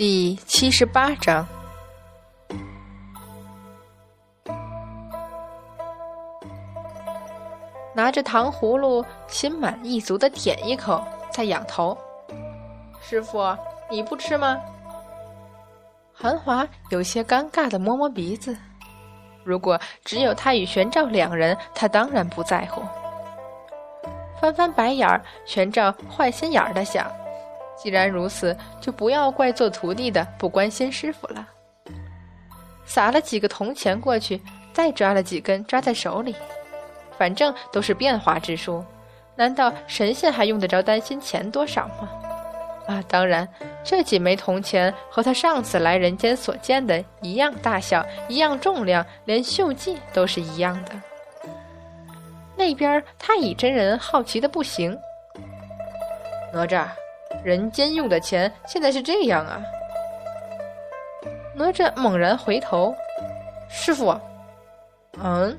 [0.00, 1.46] 第七十八章，
[7.92, 11.94] 拿着糖葫芦，心满意足的舔一口，再仰头。
[13.02, 13.54] 师傅，
[13.90, 14.58] 你不吃吗？
[16.14, 18.56] 韩华有些尴尬的摸摸鼻子。
[19.44, 22.80] 如果只有他与玄照两人，他当然不在乎。
[24.40, 27.06] 翻翻白眼儿，玄照坏心眼儿的想。
[27.82, 31.48] 既然如此，就不要怪做徒弟的不关心师傅了。
[32.84, 34.38] 撒了几个铜钱过去，
[34.72, 36.36] 再抓了几根抓在手里，
[37.16, 38.84] 反正都是变化之术，
[39.34, 42.10] 难道神仙还用得着担心钱多少吗？
[42.86, 43.48] 啊，当然，
[43.82, 50.90] 这几枚铜钱和他上次来人间所见的一样大小，一样重量，连锈迹都是一样的。
[52.56, 54.98] 那边太乙真人好奇的不行，
[56.52, 56.88] 哪吒。
[57.44, 59.62] 人间用的钱现在是这样啊！
[61.54, 62.94] 哪吒猛然回头，
[63.68, 64.18] 师傅，
[65.22, 65.56] 嗯，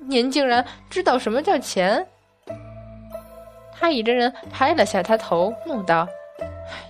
[0.00, 2.06] 您竟然知道什么叫钱？
[3.72, 6.06] 太乙真人拍了下他头，怒道：“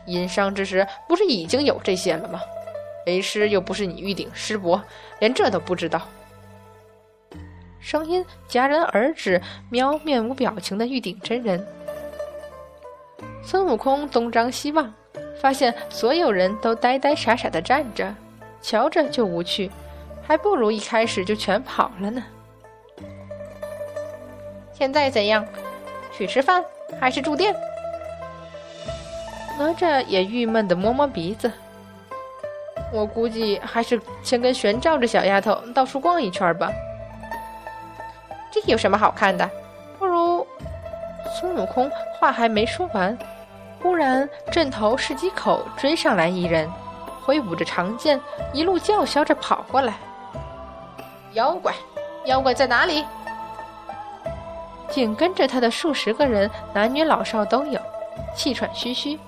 [0.05, 2.41] 殷商之时不是已经有这些了吗？
[3.07, 4.83] 为师又不是你玉鼎师伯，
[5.19, 6.03] 连这都不知道。”
[7.81, 9.41] 声音戛然而止，
[9.71, 11.67] 瞄面无表情的玉鼎真人。
[13.45, 14.93] 孙悟空东张西望，
[15.41, 18.15] 发现所有人都呆呆傻傻的站着，
[18.61, 19.71] 瞧着就无趣，
[20.23, 22.23] 还不如一开始就全跑了呢。
[24.73, 25.45] 现在怎样？
[26.13, 26.65] 去吃饭
[27.01, 27.55] 还是住店？
[29.59, 31.51] 哪吒也郁闷的摸摸鼻子。
[32.93, 36.71] 我估计还是先跟玄照这小丫头到处逛一圈吧。
[38.51, 39.49] 这有什么好看的？
[39.99, 40.47] 不如……
[41.41, 43.17] 孙悟空话还没说完。
[43.83, 46.71] 忽然，镇头市集口追上来一人，
[47.25, 48.21] 挥舞着长剑，
[48.53, 49.95] 一路叫嚣着跑过来。
[51.33, 51.75] 妖怪，
[52.27, 53.05] 妖怪在哪里？
[54.89, 57.81] 紧跟着他的数十个人，男女老少都有，
[58.37, 59.19] 气喘吁吁，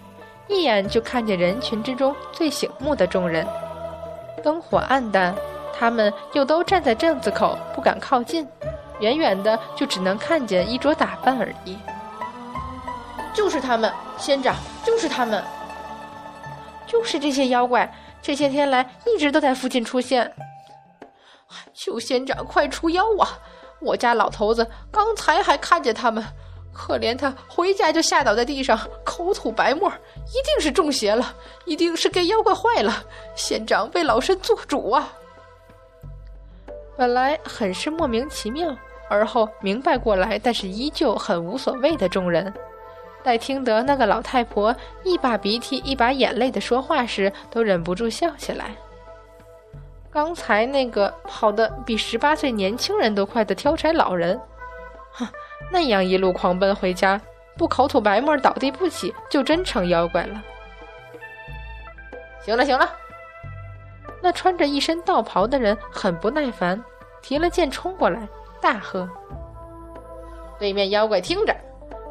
[0.47, 3.45] 一眼就看见人群之中最醒目的众人。
[4.43, 5.35] 灯火暗淡，
[5.77, 8.47] 他们又都站在镇子口，不敢靠近，
[9.01, 11.77] 远远的就只能看见衣着打扮而已。
[13.33, 15.43] 就是他们，仙长，就是他们，
[16.87, 17.93] 就是这些妖怪，
[18.23, 20.33] 这些天来一直都在附近出现。
[21.73, 23.39] 求仙长快出妖啊！
[23.81, 26.25] 我家老头子刚才还看见他们，
[26.73, 29.91] 可怜他回家就吓倒在地上，口吐白沫，
[30.29, 31.35] 一定是中邪了，
[31.67, 33.05] 一定是给妖怪坏了。
[33.35, 35.13] 仙长为老身做主啊！
[36.97, 38.75] 本来很是莫名其妙，
[39.09, 42.53] 而后明白过来，但是依旧很无所谓的众人。
[43.25, 48.67] 待听得那个老太婆一把鼻涕一把眼泪的说话时，都忍不住笑起来。
[50.13, 54.39] 刚才那个跑得比十八岁年轻人都快的挑柴老人，
[55.13, 55.27] 哼，
[55.73, 57.21] 那样一路狂奔回家，
[57.57, 60.41] 不口吐白沫倒地不起，就真成妖怪了。
[62.45, 62.89] 行了行了，
[64.23, 66.85] 那穿着一身道袍的人很不耐烦，
[67.23, 68.29] 提了剑冲过来，
[68.61, 69.09] 大喝
[70.61, 71.57] ：“对面妖怪，听着！”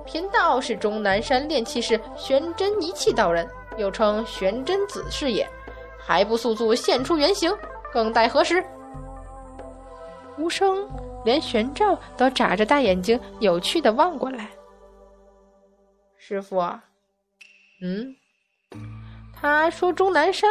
[0.06, 3.48] 贫道是终南山炼气士玄真一气道人，
[3.78, 5.48] 又称玄真子是也，
[6.00, 7.56] 还不速速现出原形，
[7.92, 8.64] 更待何时？
[10.38, 10.90] 无声，
[11.24, 14.50] 连玄照都眨着大眼睛，有趣的望过来。
[16.18, 16.60] 师傅，
[17.82, 18.16] 嗯，
[19.36, 20.50] 他说终南山，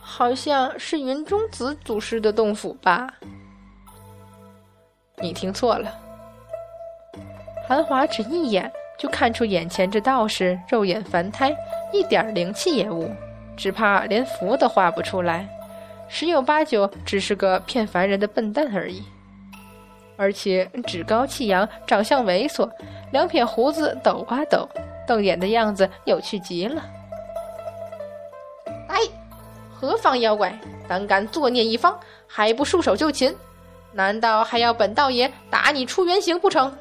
[0.00, 3.08] 好像是云中子祖师的洞府吧？
[5.18, 6.05] 你听错了。
[7.68, 11.54] 韩华只一眼就看出眼前这道士肉眼凡胎，
[11.92, 13.10] 一点灵气也无，
[13.56, 15.48] 只怕连符都画不出来，
[16.08, 19.02] 十有八九只是个骗凡人的笨蛋而已。
[20.16, 22.70] 而且趾高气扬，长相猥琐，
[23.10, 24.66] 两撇胡子抖啊抖，
[25.06, 26.82] 瞪眼的样子有趣极了。
[28.88, 28.98] 哎，
[29.74, 30.56] 何方妖怪，
[30.88, 31.98] 胆敢作孽一方，
[32.28, 33.34] 还不束手就擒？
[33.92, 36.74] 难道还要本道爷打你出原形不成？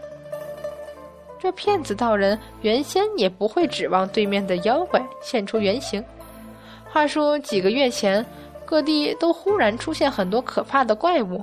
[1.39, 6.03] 这骗子道人原先也不会指望对面的妖怪现出原形。
[6.91, 8.25] 话说几个月前，
[8.65, 11.41] 各地都忽然出现很多可怕的怪物，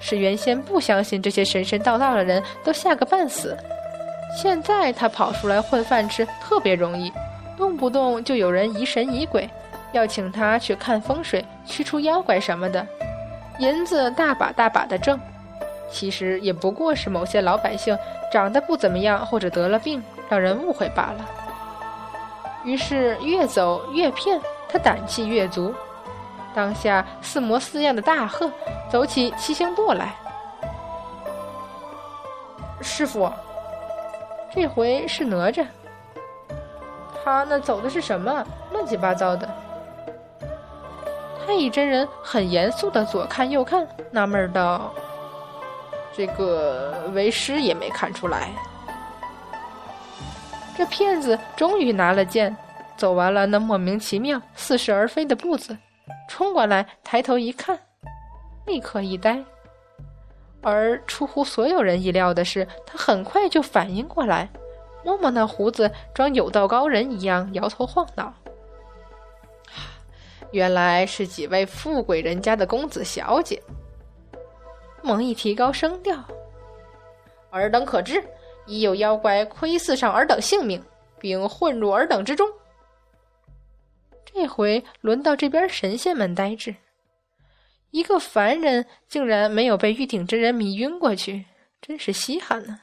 [0.00, 3.56] 使原先不相信这些神神道道的人都吓个半死。
[4.36, 7.12] 现在他跑出来混饭吃特别容易，
[7.56, 9.48] 动不动就有人疑神疑鬼，
[9.92, 12.84] 要请他去看风水、驱除妖怪什么的，
[13.58, 15.18] 银子大把大把的挣。
[15.88, 17.96] 其实也不过是某些老百姓
[18.32, 21.24] 长得不怎么样，或者得了病，让人误会罢了。
[22.64, 25.72] 于是越走越骗，他胆气越足，
[26.54, 28.50] 当下似模似样的大喝，
[28.90, 30.14] 走起七星步来。
[32.80, 33.30] 师傅，
[34.54, 35.64] 这回是哪吒。
[37.24, 38.44] 他那走的是什么？
[38.72, 39.48] 乱七八糟的。
[41.46, 44.92] 太乙真人很严肃的左看右看，纳闷道
[46.16, 48.50] ：“这个为师也没看出来。”
[50.76, 52.54] 这骗子终于拿了剑，
[52.96, 55.76] 走完了那莫名其妙、似是而非的步子，
[56.28, 57.78] 冲过来，抬头一看，
[58.66, 59.42] 立刻一呆。
[60.62, 64.50] 而出乎所有人意料的是，他很快就反应过来，
[65.04, 68.34] 摸摸那胡子，装有道高人一样摇头晃脑。
[70.52, 73.62] 原来是几位富贵人家的公子小姐。
[75.06, 76.20] 猛一提高声调，
[77.50, 78.20] 尔等可知？
[78.66, 80.84] 已有妖怪窥伺上尔等性命，
[81.20, 82.44] 并混入尔等之中。
[84.24, 86.74] 这回轮到这边神仙们呆滞，
[87.92, 91.46] 一个凡人竟然没有被玉鼎真人迷晕过去，
[91.80, 92.80] 真是稀罕呢。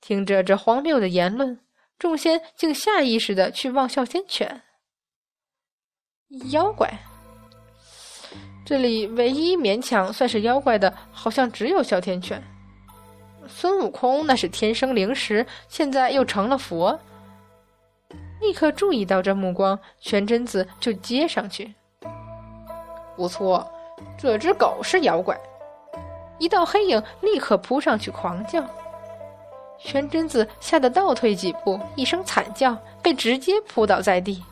[0.00, 1.58] 听着这荒谬的言论，
[1.98, 4.62] 众仙竟下意识的去望哮天犬。
[6.52, 6.88] 妖怪，
[8.64, 12.42] 这里唯一勉强算是妖怪的，好像只有哮天犬。
[13.48, 16.98] 孙悟空那是天生灵石，现在又成了佛。
[18.40, 21.74] 立刻注意到这目光，玄真子就接上去。
[23.16, 23.68] 不错，
[24.16, 25.38] 这只狗是妖怪。
[26.38, 28.64] 一道黑影立刻扑上去，狂叫。
[29.78, 34.42] 玄真子吓得倒退几步，一声惨叫，被直接扑倒在地。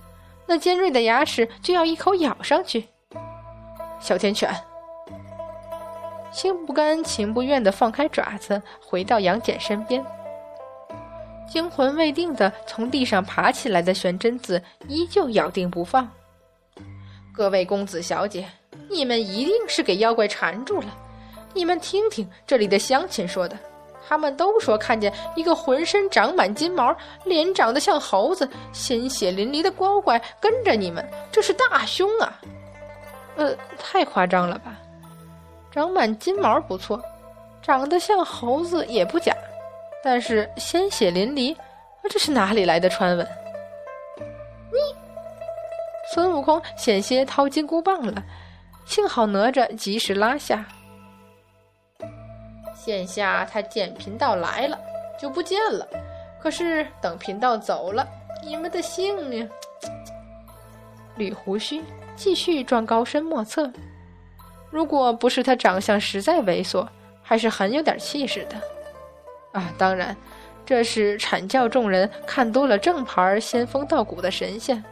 [0.47, 2.89] 那尖锐的牙齿就要一口咬上去。
[4.01, 4.51] 小天犬。
[6.33, 10.05] 心不甘情不愿地放开爪子，回到杨戬身边。
[11.49, 16.09] 惊魂未定的从地上爬起来的玄真子依旧咬定不放。
[17.33, 18.47] 各位公子小姐，
[18.89, 20.97] 你们一定是给妖怪缠住了。
[21.53, 23.59] 你们听听这里的乡亲说的，
[24.07, 26.95] 他们都说看见一个浑身长满金毛、
[27.25, 32.41] 脸长得像猴子、鲜血淋漓的妖怪跟着你们，这是大凶啊！
[33.41, 34.77] 呃，太夸张了吧？
[35.71, 37.03] 长满金毛不错，
[37.63, 39.35] 长得像猴子也不假，
[40.05, 41.57] 但是鲜血淋漓，
[42.11, 43.27] 这是哪里来的传闻？
[44.71, 44.79] 你
[46.13, 48.23] 孙悟空险些掏金箍棒了，
[48.85, 50.63] 幸好哪吒及时拉下。
[52.75, 54.79] 现下他见贫道来了，
[55.19, 55.89] 就不见了。
[56.43, 58.07] 可是等贫道走了，
[58.45, 59.49] 你们的性命……
[61.17, 61.83] 捋胡须，
[62.21, 63.73] 继续装高深莫测。
[64.71, 66.87] 如果不是他长相实在猥琐，
[67.23, 69.73] 还是很有点气势的，啊！
[69.79, 70.15] 当然，
[70.67, 74.85] 这是阐教众人看多了正牌仙风道骨的神仙，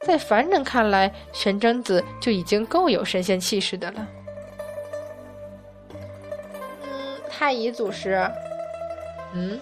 [0.00, 4.08] 在凡人看来，玄真子就已经够有神仙气势的了。
[6.82, 6.90] 嗯，
[7.30, 8.28] 太乙祖师，
[9.32, 9.60] 嗯，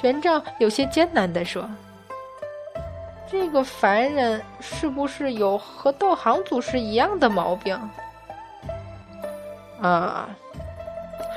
[0.00, 1.68] 玄奘有些艰难地说
[3.30, 7.78] ：“这个凡人是不是有和道行祖师一样的毛病？”
[9.82, 10.28] 啊！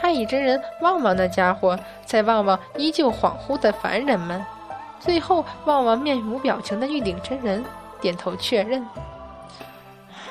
[0.02, 4.44] 太乙真人望望那家伙，再望望依旧恍惚的凡人们，
[4.98, 7.66] 最后望望面无表情的玉鼎真人，
[8.00, 8.88] 点头确认。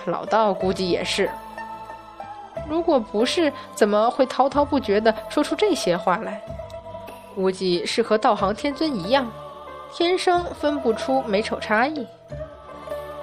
[0.06, 1.30] 老道估计也是，
[2.66, 6.40] 如果不是，怎么会滔滔不绝地说出这些话来？
[7.34, 9.30] 估计是和道行天尊一样，
[9.92, 12.06] 天生分不出美丑差异。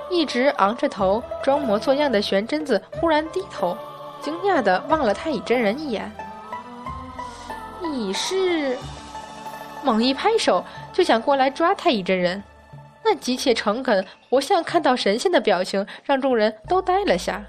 [0.10, 3.78] 一直昂着头装模作样的玄真子忽然低头。
[4.22, 6.12] 惊讶的望了太乙真人一眼，
[7.82, 8.76] 你是？
[9.84, 12.44] 猛一拍手就想过来抓太乙真人，
[13.04, 17.46] 那急切诚恳、活像看到神仙的表情，让众人都呆了下。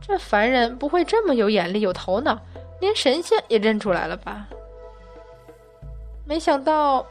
[0.00, 2.38] 这凡人不会这么有眼力、有头脑，
[2.80, 4.46] 连神仙也认出来了吧？
[6.24, 7.04] 没想到，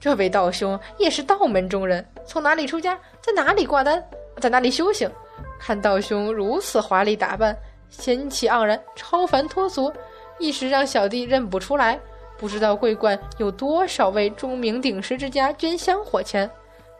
[0.00, 4.02] 这位道兄也是道门中人，从哪里出家，在哪里挂单，
[4.40, 5.10] 在哪里修行？
[5.58, 7.56] 看道兄如此华丽打扮，
[7.90, 9.92] 仙气盎然，超凡脱俗，
[10.38, 11.98] 一时让小弟认不出来。
[12.36, 16.48] 不知道桂冠有多少位钟鸣鼎食之家捐香火钱，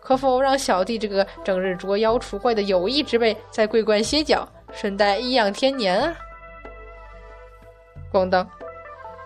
[0.01, 6.13] 可否让小弟这个整日捉妖除怪的有意之辈在桂冠歇脚，顺带颐养天年啊？
[8.13, 8.45] 咣当！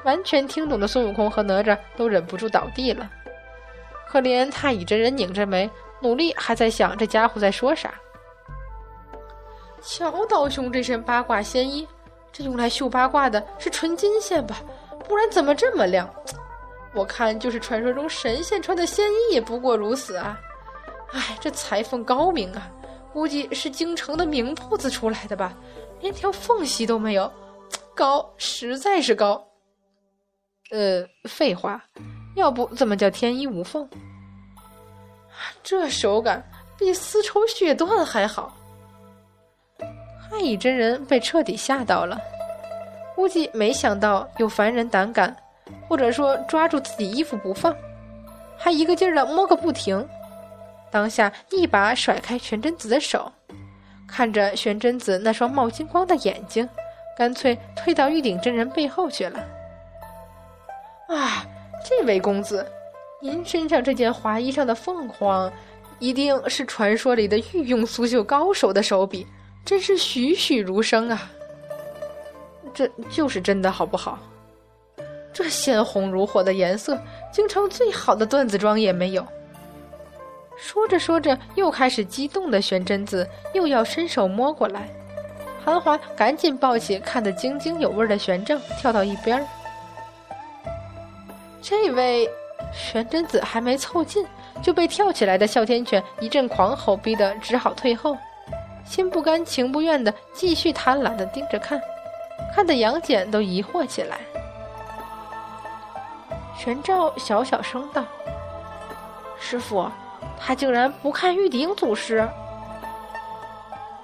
[0.04, 3.10] 完全听懂的孙悟空和哪吒都忍不住倒地了。
[4.12, 5.70] 可怜太乙真人拧着眉，
[6.02, 7.94] 努力还在想这家伙在说啥。
[9.80, 11.88] 乔道兄这身八卦仙衣，
[12.30, 14.60] 这用来绣八卦的是纯金线吧？
[15.08, 16.06] 不然怎么这么亮？
[16.92, 20.38] 我看就是传说中神仙穿的仙衣也不过如此啊！
[21.12, 22.70] 哎，这裁缝高明啊，
[23.14, 25.56] 估计是京城的名铺子出来的吧，
[26.02, 27.32] 连条缝隙都没有，
[27.96, 29.42] 高，实在是高。
[30.70, 31.82] 呃，废话，
[32.34, 33.88] 要不怎么叫天衣无缝？
[35.62, 36.42] 这手感
[36.78, 38.56] 比丝绸血缎还好。
[39.78, 42.18] 太乙真人被彻底吓到了，
[43.14, 45.36] 估计没想到有凡人胆敢，
[45.88, 47.74] 或者说抓住自己衣服不放，
[48.56, 50.06] 还一个劲儿的摸个不停。
[50.90, 53.30] 当下一把甩开玄真子的手，
[54.08, 56.68] 看着玄真子那双冒金光的眼睛，
[57.16, 59.38] 干脆退到玉鼎真人背后去了。
[61.08, 61.44] 啊，
[61.84, 62.66] 这位公子，
[63.20, 65.52] 您身上这件华衣上的凤凰，
[65.98, 69.26] 一定是传说里的御用苏绣高手的手笔。
[69.64, 71.30] 真是栩栩如生啊！
[72.74, 74.18] 这就是真的，好不好？
[75.32, 79.24] 这鲜红如火的颜色，京城最好的缎子庄也没有。
[80.56, 83.24] 说着说着，又开始激动的玄真子
[83.54, 84.88] 又要伸手摸过来，
[85.64, 89.46] 韩华赶紧抱起看得津津有味的玄正，跳到一边儿。
[91.62, 92.28] 这位
[92.72, 94.26] 玄真子还没凑近，
[94.60, 98.16] 就被跳起来的哮天犬一阵狂吼，逼得只好退后。
[98.84, 101.80] 心不甘情不愿的继续贪婪的盯着看，
[102.54, 104.18] 看得杨戬都疑惑起来。
[106.58, 108.04] 玄照小小声道
[109.40, 109.88] ：“师傅，
[110.38, 112.28] 他竟然不看玉鼎祖师。”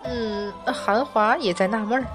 [0.05, 2.07] 嗯，韩华也在纳闷儿。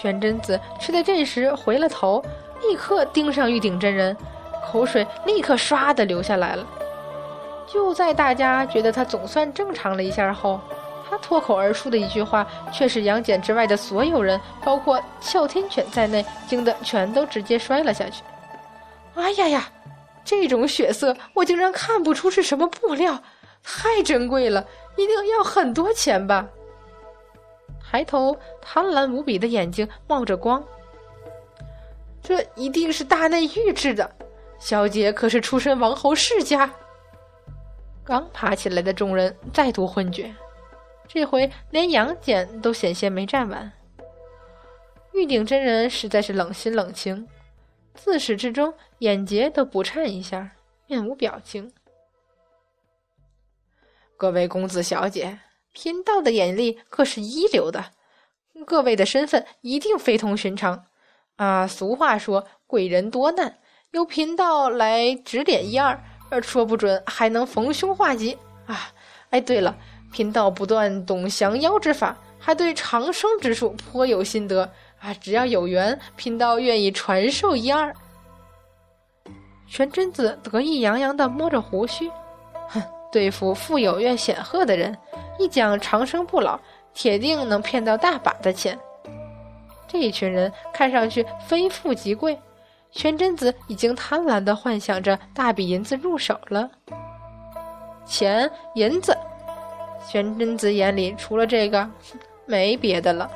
[0.00, 2.24] 玄真子却在这时回了头，
[2.62, 4.16] 立刻盯上玉鼎真人，
[4.64, 6.66] 口水立刻唰的流下来了。
[7.66, 10.60] 就在大家觉得他总算正常了一下后。
[11.08, 18.22] 他脱口而出的一句话，却使杨戬之外的所有人，包括哮天犬在内，惊得全都直接摔了下去。
[19.16, 19.68] 哎呀呀，
[20.24, 23.20] 这种血色，我竟然看不出是什么布料，
[23.64, 24.64] 太珍贵了，
[24.96, 26.46] 一定要很多钱吧？
[27.90, 30.62] 抬头，贪婪无比的眼睛冒着光，
[32.22, 34.10] 这一定是大内御制的。
[34.58, 36.70] 小姐可是出身王侯世家。
[38.04, 40.34] 刚爬起来的众人再度昏厥。
[41.08, 43.72] 这回连杨戬都险些没站稳。
[45.12, 47.26] 玉鼎真人实在是冷心冷情，
[47.94, 50.52] 自始至终眼睫都不颤一下，
[50.86, 51.72] 面无表情。
[54.16, 55.40] 各位公子小姐，
[55.72, 57.86] 贫道的眼力可是一流的，
[58.66, 60.84] 各位的身份一定非同寻常
[61.40, 61.66] 啊！
[61.66, 63.56] 俗话说贵人多难，
[63.92, 68.92] 由贫道来指点一二，而说不准还能逢凶化吉啊！
[69.30, 69.74] 哎，对了。
[70.12, 74.70] 贫道不断懂降妖之法，还对长生之术颇有心得
[75.00, 75.14] 啊！
[75.14, 77.94] 只要有缘，贫道愿意传授一二。
[79.66, 82.10] 玄真子得意洋洋地摸着胡须，
[82.68, 84.94] 哼，对付富有愿显赫的人，
[85.38, 86.60] 一讲长生不老，
[86.92, 88.78] 铁定能骗到大把的钱。
[89.90, 92.38] 这一群人看上去非富即贵，
[92.92, 96.70] 玄真子已经贪婪地幻想着大笔银子入手了，
[98.06, 99.16] 钱银子。
[100.06, 101.90] 玄真子眼里除了这个，
[102.46, 103.28] 没别的了。